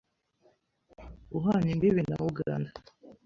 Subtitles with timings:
[1.37, 2.71] uhana imbibi na Uganda,